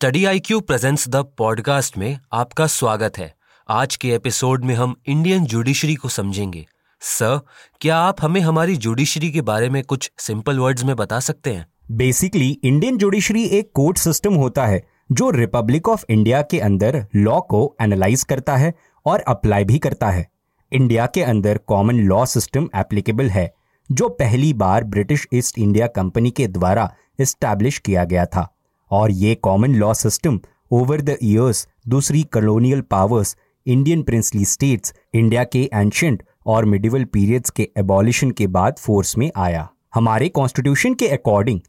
[0.00, 3.34] Study I Q presents the podcast में आपका स्वागत है।
[3.68, 6.66] आज के एपिसोड में हम इंडियन जुडिशरी को समझेंगे।
[7.00, 7.40] सर,
[7.80, 11.66] क्या आप हमें हमारी जुडिशरी के बारे में कुछ सिंपल वर्ड्स में बता सकते हैं?
[11.90, 14.82] बेसिकली, इंडियन जुडिशरी एक कोर्ट सिस्टम होता है,
[15.12, 18.74] जो रिपब्लिक ऑफ़ इंडिया के अंदर लॉ को एनालाइज करता है
[19.06, 20.28] और अप्लाई भी करता है।
[20.72, 23.54] इंडिया के अंदर कॉमन लॉ सिस्टम एप्लीकेबल है,
[23.92, 28.56] जो पहली बार ब्रिटिश ईस्ट इंडिया कंपनी के द्वारा इस्टेब्लिश किया गया था।
[28.90, 30.40] और ये common law system
[30.72, 37.50] over the years दूसरी colonial powers Indian princely states India के एंशंट और मिडिवल पीरियड्स
[37.50, 41.60] के एबॉलिशन के बाद फोर्स में आया। हमारे कॉन्स्टिट्यूशन के अकॉर्डिंग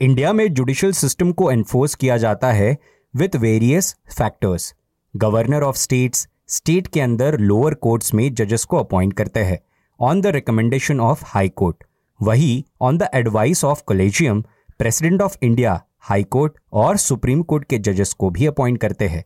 [0.00, 2.76] इंडिया में जुडिशियल सिस्टम को एनफोर्स किया जाता है
[3.14, 4.74] with various factors
[5.14, 9.58] governor of states state के अंदर लोअर कोर्ट्स में जजेस को अपॉइंट करते हैं
[10.00, 11.84] on the recommendation of high court
[12.20, 14.42] वही on the advice of collegium
[14.80, 19.24] president of India high court और सुप्रीम कोर्ट के जजेस को भी अपॉइंट करते हैं।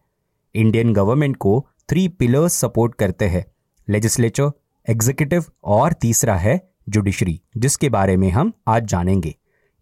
[0.55, 3.45] इंडियन गवर्नमेंट को थ्री पिलर्स सपोर्ट करते हैं।
[3.89, 4.50] लेजिस्लेचर
[4.86, 6.58] एग्जीक्यूटिव और तीसरा है
[6.89, 9.34] जुडिशरी जिसके बारे में हम आज जानेंगे।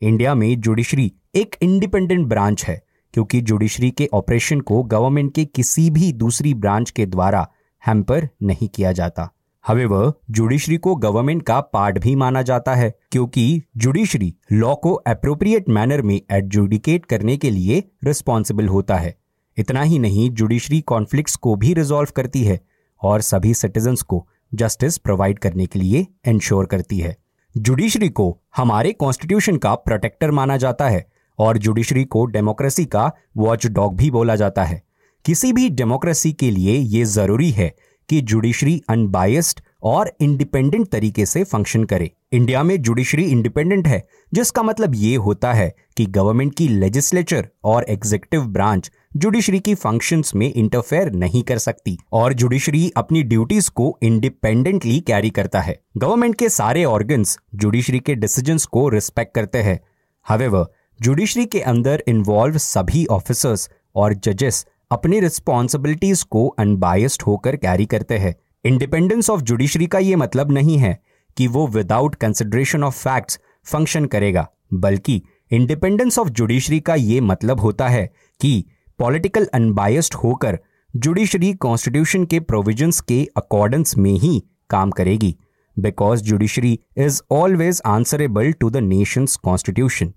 [0.02, 2.82] इंडिया में जुडिशरी एक इंडिपेंडेंट ब्रांच है,
[3.14, 7.46] क्योंकि जुडिशरी के ऑपरेशन को गवर्नमेंट के किसी भी दूसरी ब्रांच के द्वारा
[7.82, 9.30] हैम्पर नहीं किया जाता।
[9.68, 15.68] हवेवर जुडिशरी को गवर्नमेंट का पार्ट भी माना जाता है, क्योंकि जुडिशरी लॉ को अप्रोप्रिएट
[15.68, 19.14] मैनर में एडजुडिकेट करने के लिए रिस्पॉन्सिबल होता है।
[19.56, 22.58] इतना ही नहीं, जुडिशरी कॉन्फ्लिक्ट्स को भी रिजॉल्व करती है
[23.02, 27.16] और सभी सिटीजन्स को जस्टिस प्रोवाइड करने के लिए इंश्योर करती है।
[27.54, 31.06] जुडिशरी को हमारे कॉन्स्टिट्यूशन का प्रोटेक्टर माना जाता है
[31.38, 34.82] और जुडिशरी को डेमोक्रेसी का वॉच डॉग भी बोला जाता है।
[35.24, 37.72] किसी भी डेमोक्रेसी के लिए ये ज़रूरी है
[38.08, 44.62] कि जुडिशरी अनबायस्ड और इंडिपेंडेंट तरीके से फ़ंक्शन करे। इंडिया में जुडिशरी इंडिपेंडेंट है, जिसका
[44.62, 50.52] मतलब ये होता है कि गवर्नमेंट की लेजिस्लेचर और एग्जीक्यूटिव ब्रांच जुडिशरी की फ़ंक्शंस में
[50.52, 56.48] इंटरफेयर नहीं कर सकती और जुडिशरी अपनी ड्यूटीज़ को इंडिपेंडेंटली कैरी करता है। गवर्नमेंट के
[56.48, 59.78] सारे ऑर्गन्स जुडिशरी के डिसीजंस को रिस्पेक्ट करते हैं।
[60.26, 60.66] हवेवर
[61.00, 68.18] जुडिशरी के अंदर इन्वॉल्व सभी ऑफिसर्स और जजेस अपनी रिस्पॉन्सिबिलिटीज को अनबायस्ड होकर कैरी करते
[68.18, 68.34] हैं।
[68.64, 70.98] इंडिपेंडेंस ऑफ़ जुडिशरी का ये मतलब नहीं है
[71.36, 77.60] कि वो without consideration of facts function करेगा, बल्कि इंडिपेंडेंस ऑफ़ जुडिशरी का ये मतलब
[77.60, 78.06] होता है
[78.40, 78.64] कि
[78.98, 80.58] पॉलिटिकल अनबायस्ड होकर
[80.94, 85.34] जुडिशरी कॉन्स्टिट्यूशन के प्रोविजंस के अकॉर्डेंस में ही काम करेगी।
[85.76, 90.12] Because judiciary is always answerable to the nation's constitution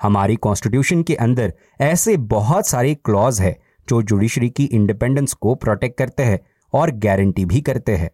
[0.00, 3.56] हमारी कॉन्स्टिट्यूशन के अंदर ऐसे बहुत सारे क्लॉज है
[3.88, 6.40] जो जुडिशरी की इंडिपेंडेंस को प्रोटेक्ट करते हैं
[6.72, 8.10] और गारंटी भी करते हैं।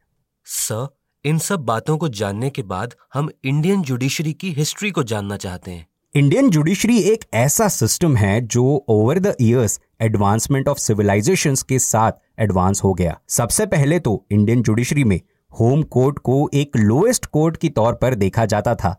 [0.46, 0.86] सर
[1.24, 5.70] इन सब बातों को जानने के बाद हम इंडियन जुडिशरी की हिस्ट्री को जानना चाहते
[5.70, 11.78] हैं। इंडियन जुडिशरी एक ऐसा सिस्टम है जो over the years advancement of civilisations के
[11.78, 15.20] साथ एडवांस हो गया। सबसे पहले तो इंडियन जुडिशरी में
[15.60, 18.96] होम कोर्ट को एक लोएस्ट कोर्ट की तौर पर देखा जाता था।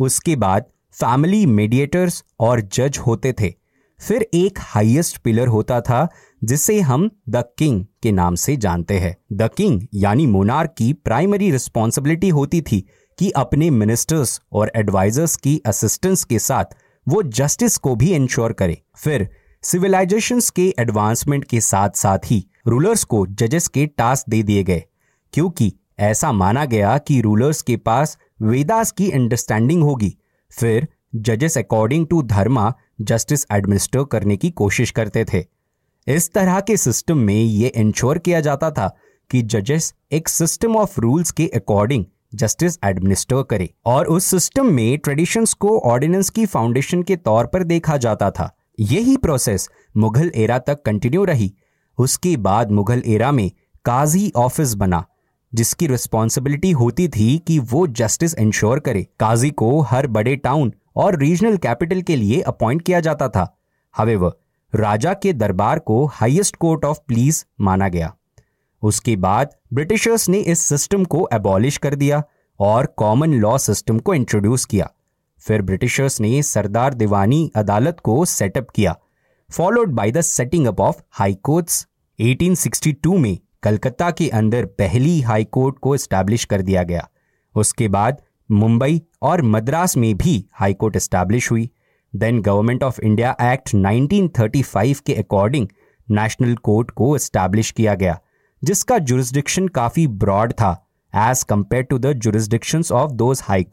[0.00, 3.52] उसके बाद फैमिली मीडिएटर्स और जज होते थे।
[4.04, 6.08] फिर एक हाईएस्ट पिलर होता था,
[6.42, 11.50] जिसे हम द किंग के नाम से जानते हैं। द किंग यानी मोनार की प्राइमरी
[11.50, 12.80] रिस्पॉन्सिबिलिटी होती थी
[13.18, 16.76] कि अपने मिनिस्टर्स और एडवाइजर्स की असिस्टेंस के साथ
[17.06, 19.28] वो जस्टिस को भी इंश्योर करे। फिर
[19.62, 24.82] सिविलाइजेशन के एडवांसमेंट के साथ साथ ही रूलर्स को जजेस के टास्क दे दिए गए,
[25.34, 30.16] क्योंकि ऐसा माना गया कि रूलर्स के पास वेदास की अंडरस्टैंडिंग होगी।
[30.52, 35.44] फिर जजेस according to dharma justice administer करने की कोशिश करते थे।
[36.06, 38.88] इस तरह के सिस्टम में यह इंश्योर किया जाता था
[39.30, 42.04] कि जजेस एक सिस्टम ऑफ़ रूल्स के अकॉर्डिंग
[42.34, 47.64] जस्टिस एडमिनिस्टर करे और उस सिस्टम में ट्रेडिशंस को ऑर्डिनेंस की फाउंडेशन के तौर पर
[47.64, 48.50] देखा जाता था।
[48.80, 51.52] यही प्रोसेस मुगल एरा तक कंटिन्यू रही।
[51.98, 53.50] उसके बाद मुगल एरा में
[53.84, 55.04] काजी ऑफ़िस बना,
[55.52, 61.18] जिसकी रिस्पॉन्सिबिलिटी होती थी कि वो जस्टिस इंश्योर करे। काजी को हर बड़े टाउन और
[61.18, 63.58] रीजनल कैपिटल के लिए अपॉइंट किया जाता था।
[63.96, 64.32] हवेवर
[64.74, 68.14] राजा के दरबार को हाईएस्ट कोर्ट ऑफ़ प्लीज़ माना गया।
[68.82, 72.22] उसके बाद ब्रिटिशर्स ने इस सिस्टम को एबॉलिश कर दिया
[72.60, 74.90] और कॉमन लॉ सिस्टम को इंट्रोड्यूस किया।
[75.38, 78.96] फिर ब्रिटिशर्स ने सरदार दीवानी अदालत को सेटअप किया
[79.52, 81.88] followed by the setting up of high courts
[82.18, 87.08] 1862 में कलकत्ता के अंदर पहली हाई कोर्ट को एस्टैब्लिश कर दिया गया।
[87.54, 91.70] उसके बाद मुंबई और मद्रास में भी हाई कोर्ट एस्टैब्लिश हुई।
[92.16, 95.68] Then government of India act 1935 के अकॉर्डिंग
[96.10, 98.18] नेशनल कोर्ट को एस्टैब्लिश किया गया,
[98.64, 100.72] जिसका जुरिस्डिक्शन काफ़ी ब्रॉड था
[101.16, 103.64] as compare to the jurisdiction of those high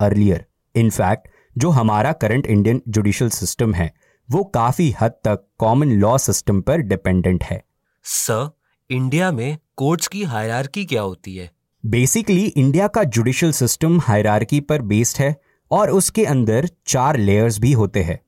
[0.00, 1.28] earlier in fact
[1.58, 3.92] जो हमारा करंट इंडियन जुडिशियल सिस्टम है,
[4.28, 7.62] वो काफ़ी हद तक कॉमन लॉ सिस्टम पर डिपेंडेंट है।
[8.04, 8.50] सर
[8.90, 11.50] इंडिया में कोर्ट्स की हायरार्की क्या होती है?
[11.88, 15.36] बेसिकली इंडिया का जुडिशियल सिस्टम हायरार्की पर बेस्ड है
[15.70, 18.18] और उसके अंदर चार लेयर्स भी होते हैं।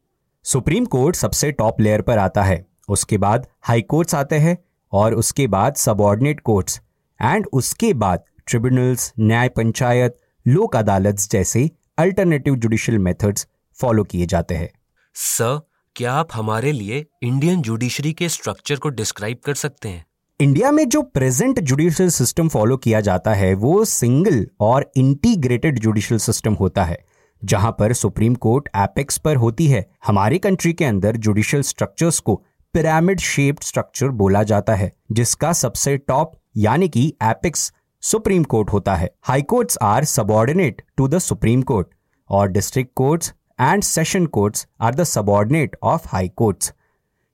[0.44, 4.56] सुप्रीम कोर्ट सबसे टॉप लेयर पर आता है। उसके बाद हाई कोर्ट्स आते हैं
[4.92, 6.80] और उसके बाद सबॉर्डिनेट कोर्ट्स
[7.22, 10.16] एंड उसके बाद ट्रिब्यूनल्स न्याय पंचायत,
[10.46, 13.46] लोक अदालत जैसे अल्टरनेटिव जुडिशियल मेथड्स
[13.78, 14.70] फॉलो किए जाते हैं।
[15.14, 15.60] सर
[15.96, 20.04] क्या आप हमारे लिए इंडियन जुडिशरी के स्ट्रक्चर को डिस्क्राइब कर सकते हैं?
[20.40, 26.18] इंडिया में जो प्रेजेंट जुडिशियल सिस्टम फॉलो किया जाता है, वो सिंगल और इंटीग्रेटेड जुडिशियल
[26.18, 26.96] सिस्टम होता है,
[27.42, 32.36] जहाँ पर सुप्रीम कोर्ट एपेक्स पर होती है। हमारी कंट्री के अंदर जुडिशियल स्ट्रक्चर्स को
[32.74, 37.72] पिरामिड शेप्ड स्ट्रक्चर बोला जाता है, जिसका सबसे टॉप, यानी कि एपेक्स,
[38.02, 41.88] सुप्रीम कोर्ट होता है। High courts are subordinate to the supreme court,
[42.30, 46.74] और district courts and session courts are the subordinate of high courts.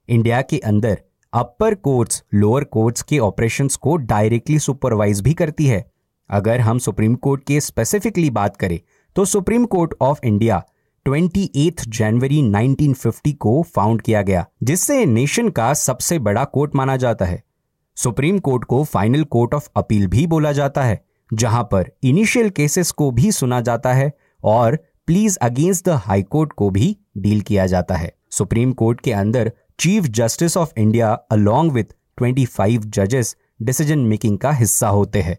[0.08, 1.02] India के अंदर
[1.36, 5.84] अपर कोर्ट्स लोअर कोर्ट्स के ऑपरेशंस को डायरेक्टली सुपरवाइज भी करती है।
[6.30, 8.78] अगर हम सुप्रीम कोर्ट के स्पेसिफिकली बात करें
[9.16, 10.62] तो supreme court of India
[11.04, 17.24] twenty जनवरी 1950 को फाउंड किया गया, जिससे नेशन का सबसे बड़ा कोर्ट माना जाता
[17.24, 17.42] है।
[17.96, 21.00] सुप्रीम कोर्ट को फाइनल कोर्ट ऑफ़ अपील भी बोला जाता है,
[21.34, 24.12] जहाँ पर इनिशियल केसेस को भी सुना जाता है
[24.44, 29.12] और pleas against the high court को भी डील किया जाता है। सुप्रीम कोर्ट के
[29.12, 31.84] अंदर chief justice of India along with
[32.22, 35.38] 25 जजेस डिसीज़न मेकिंग का हिस्सा होते हैं।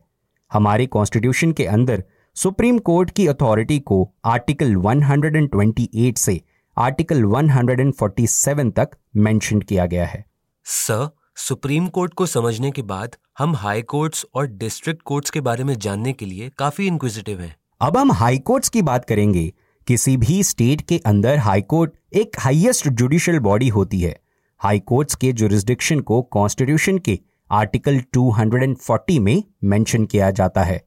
[0.53, 2.03] हमारे कॉन्स्टिट्यूशन के अंदर
[2.35, 6.41] सुप्रीम कोर्ट की अथॉरिटी को आर्टिकल 128 से
[6.77, 10.25] आर्टिकल 147 तक मेंशन किया गया है।
[10.63, 15.63] सर सुप्रीम कोर्ट को समझने के बाद हम हाई कोर्ट्स और डिस्ट्रिक्ट कोर्ट्स के बारे
[15.63, 19.53] में जानने के लिए काफ़ी इंक्विजिटिव हैं। अब हम हाई कोर्ट्स की बात करेंगे।
[19.87, 24.26] किसी भी स्टेट के अंदर हाई कोर्ट एक हाईएस्ट जुडिशियल बॉडी होती है।
[24.59, 27.19] हाई कोर्ट्स के जुरिस्डिक्शन को कॉन्स्टिट्यूशन के
[27.51, 30.81] आर्टिकल 240 में मेंशन किया जाता है।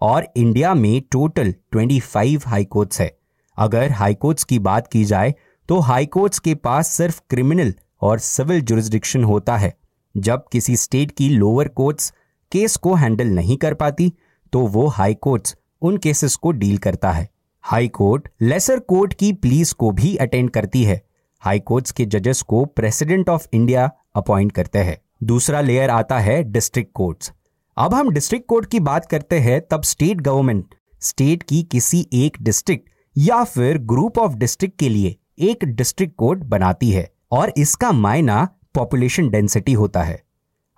[0.00, 3.18] और इंडिया में टोटल 25 हाई कोर्ट्स है।
[3.56, 5.34] अगर हाई कोर्ट्स की बात की जाए
[5.68, 9.74] तो हाई कोर्ट्स के पास सिर्फ़ क्रिमिनल और सिविल जुरिस्डिक्शन होता है।
[10.16, 12.12] जब किसी स्टेट की लोअर कोर्ट्स
[12.52, 14.12] केस को हैंडल नहीं कर पाती
[14.52, 17.28] तो वो हाई कोर्ट्स उन केसेस को डील करता है।
[17.62, 21.09] हाई कोर्ट लेसर कोर्ट की प्लीज़ को भी अटेंड करती है।
[21.42, 26.42] हाई कोर्ट्स के जजेस को प्रेसिडेंट ऑफ़ इंडिया अपॉइंट करते हैं। दूसरा लेयर आता है
[26.42, 27.32] डिस्ट्रिक्ट कोर्ट्स।
[27.76, 32.36] अब हम डिस्ट्रिक्ट कोर्ट की बात करते हैं, तब स्टेट गवर्नमेंट, स्टेट की किसी एक
[32.42, 37.92] डिस्ट्रिक्ट या फिर ग्रुप ऑफ़ डिस्ट्रिक्ट के लिए एक डिस्ट्रिक्ट कोर्ट बनाती है और इसका
[37.92, 38.42] मायना
[38.74, 40.22] पॉपुलेशन डेंसिटी होता है।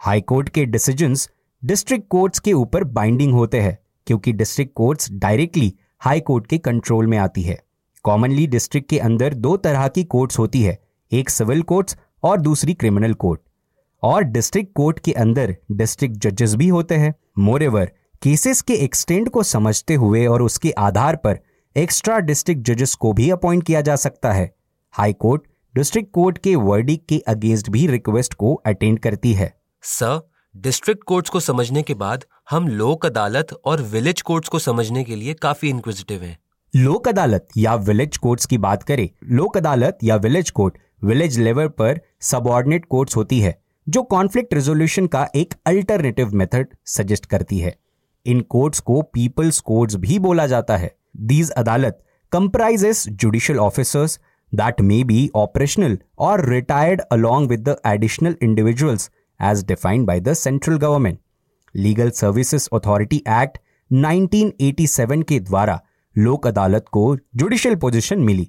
[0.00, 1.29] हाई कोर्ट के डिसीजंस
[1.62, 7.06] डिस्ट्रिक्ट कोर्ट्स के ऊपर बाइंडिंग होते हैं, क्योंकि district courts directly high court के कंट्रोल
[7.06, 7.61] में आती है।
[8.04, 10.78] कॉमनली डिस्ट्रिक्ट के अंदर दो तरह की कोर्ट्स होती है,
[11.12, 13.40] एक सिविल कोर्ट्स और दूसरी क्रिमिनल कोर्ट।
[14.02, 19.43] और डिस्ट्रिक्ट कोर्ट के अंदर डिस्ट्रिक्ट जजेस भी होते हैं। मोरेवर केसेस के एक्सटेंड को
[19.43, 21.38] समझते हुए और उसके आधार पर
[21.76, 24.55] एक्स्ट्रा डिस्ट्रिक्ट जजेस को भी अपॉइंट किया जा सकता है।
[24.93, 25.43] हाई कोर्ट,
[25.75, 31.31] डिस्ट्रिक्ट कोर्ट के वर्डिक के अगेंस्ट भी रिक्वेस्ट को अटेंड करती है। सर, डिस्ट्रिक्ट कोर्ट्स
[31.31, 35.69] को समझने के बाद हम लोक अदालत और विलेज कोर्ट्स को समझने के लिए काफ़ी
[35.69, 36.38] इंक्विजिटिव हैं।
[36.74, 41.66] लोक अदालत या विलेज कोर्ट्स की बात करें, लोक अदालत या विलेज कोर्ट, विलेज लेवल
[41.69, 43.54] पर सबॉर्डिनेट कोर्ट्स होती है,
[43.86, 47.74] जो कॉन्फ्लिक्ट रेजोल्यूशन का एक अल्टरनेटिव मेथड सजेस्ट करती है।
[48.26, 51.98] इन कोर्ट्स को पीपल्स कोर्ट्स भी बोला जाता है। These adalat
[52.32, 54.19] comprises judicial officers
[54.52, 59.10] that may be operational और retired along with the additional individuals
[59.41, 61.19] as defined by the central government.
[61.74, 63.58] Legal services authority act
[63.91, 65.81] 1987 के द्वारा
[66.16, 68.48] लोक अदालत को judicial position milli.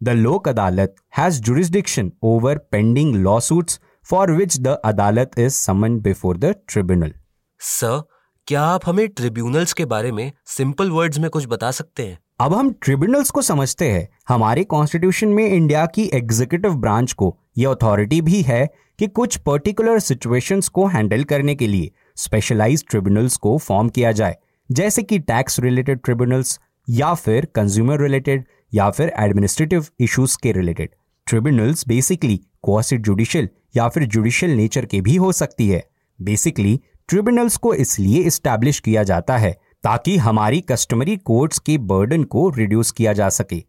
[0.00, 6.36] The Lok Adalat has jurisdiction over pending lawsuits for which the adalat is summon before
[6.36, 7.12] the tribunal
[7.60, 8.02] sir
[8.46, 12.18] क्या आप हमें tribunals के बारे में सिंपल वर्ड्स में कुछ बता सकते हैं?
[12.40, 17.70] अब हम ट्रिब्यूनल्स को समझते हैं। हमारे कॉन्स्टिट्यूशन में इंडिया की एग्जीक्यूटिव ब्रांच को यह
[17.70, 18.66] अथॉरिटी भी है
[18.98, 24.36] कि कुछ पर्टिकुलर सिचुएशंस को हैंडल करने के लिए स्पेशलाइज्ड ट्रिब्यूनल्स को फॉर्म किया जाए।
[24.70, 26.58] जैसे कि टैक्स रिलेटेड ट्रिब्यूनल्स
[26.90, 28.44] या फिर कंज्यूमर रिलेटेड
[28.74, 30.90] या फिर एडमिनिस्ट्रेटिव इश्यूज़ के related
[31.26, 35.82] tribunals basically quasi judicial या फिर जुडिशियल नेचर के भी हो सकती है.
[36.18, 39.52] बेसिकली ट्रिब्यूनल्स को इसलिए इस्टेब्लिश किया जाता है
[39.84, 43.62] ताकि हमारी कस्टमरी कोर्ट्स के बर्डन को रिड्यूस किया जा सके.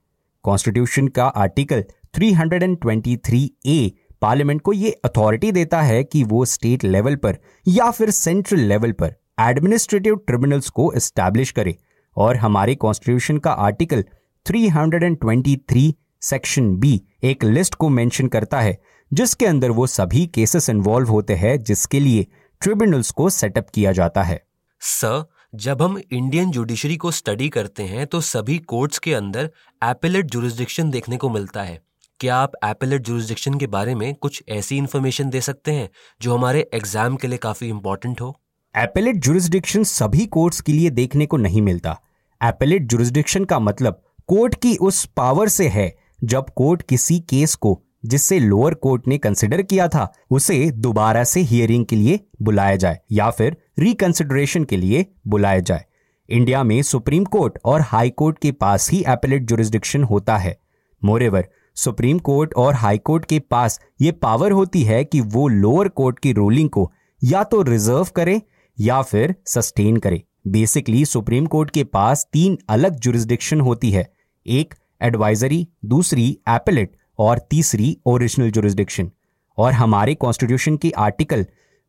[0.46, 1.84] कॉन्स्टिट्यूशन का आर्टिकल
[2.18, 7.38] 323 ए पार्लियामेंट को ये अथॉरिटी देता है कि वो स्टेट लेवल पर
[7.68, 11.78] या फिर सेंट्रल लेवल पर एडमिनिस्ट्रेटिव ट्रिब्यूनल्स को एस्टैब्लिश करे।
[12.18, 14.04] और हमारे कॉन्स्टिट्यूशन का आर्टिकल
[14.46, 15.92] 323
[16.22, 18.78] सेक्शन बी एक लिस्ट को मेंशन करता है,
[19.12, 22.26] जिसके अंदर वो सभी केसेस इन्वॉल्व होते हैं, जिसके लिए
[22.62, 24.42] ट्रिब्यूनल्स को सेटअप किया जाता है।
[24.82, 25.24] सर
[25.56, 29.50] जब हम इंडियन जुडिशरी को स्टडी करते हैं तो सभी कोर्ट्स के अंदर
[29.82, 31.82] एपिलेट जुरिस्डिक्शन देखने को मिलता है।
[32.20, 35.90] क्या आप एपिलेट जुरिस्डिक्शन के बारे में कुछ ऐसी इन्फॉर्मेशन दे सकते हैं,
[36.22, 38.36] जो हमारे एग्ज़ाम के लिए काफ़ी इंपॉर्टेंट हो?
[38.76, 41.98] एपिलेट जुरिस्डिक्शन सभी कोर्ट्स के लिए देखने को नहीं मिलता।
[42.42, 47.82] एपिलेट जुरिस्डिक्शन का मतलब कोर्ट की उस पावर से है, जब कोर्ट किसी केस को,
[48.06, 53.00] जिससे लोअर कोर्ट ने कंसिडर किया था, उसे दोबारा से हियरिंग के लिए बुलाया जाए,
[53.12, 55.86] या फिर रिकंसिडरेशन के लिए बुलाया जाए।
[56.30, 60.58] इंडिया में सुप्रीम कोर्ट और हाई कोर्ट के पास ही एपेलेट जुरिस्डिक्शन होता है।
[61.02, 65.88] मोरेवर सुप्रीम कोर्ट और हाई कोर्ट के पास ये पावर होती है कि वो लोअर
[65.88, 68.42] कोर्ट की रूलिंग को या तो रिज़र्व करे
[68.82, 74.12] या फिर सस्टेन करे। बेसिकली सुप्रीम कोर्ट के पास तीन अलग जुरिस्डिक्शन होती है।
[74.48, 79.12] एक एडवाइजरी दूसरी एपिलेट और तीसरी ओरिजिनल जुरिस्डिक्शन
[79.58, 81.46] और हमारे कॉन्स्टिट्यूशन के आर्टिकल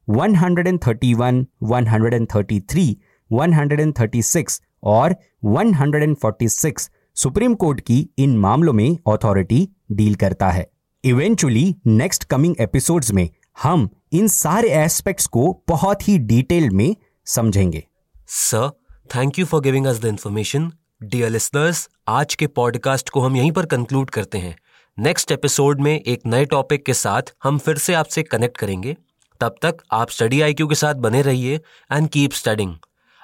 [0.09, 2.97] 131, 133,
[3.31, 10.71] 136 और 146 सुप्रीम कोर्ट की इन मामलों में अथॉरिटी डील करता है।
[11.05, 13.29] इवेंचुअली नेक्स्ट कमिंग एपिसोड्स में
[13.63, 16.95] हम इन सारे एस्पेक्ट्स को बहुत ही डिटेल में
[17.27, 17.83] समझेंगे।
[18.29, 18.71] Sir
[19.15, 20.71] thank you for giving us the information
[21.03, 24.57] dear listeners आज के पॉडकास्ट को हम यहीं पर कंक्लूड करते हैं।
[24.99, 28.97] नेक्स्ट एपिसोड में एक नए टॉपिक के साथ हम फिर से आपसे कनेक्ट करेंगे।
[29.41, 31.61] तब तक आप स्टडी आई के साथ बने रहिए
[31.93, 32.77] एंड कीप स्टडिंग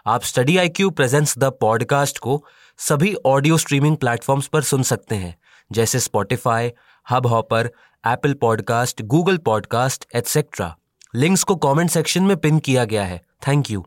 [0.06, 2.44] आप study I Q presents the podcast को
[2.78, 5.36] सभी ऑडियो स्ट्रीमिंग प्लेटफॉर्म्स पर सुन सकते हैं,
[5.72, 6.70] जैसे Spotify
[7.26, 7.66] Hubhopper
[8.06, 10.76] Apple podcast Google podcast etcetera
[11.14, 13.20] links को कमेंट सेक्शन में पिन किया गया है.
[13.48, 13.86] Thank you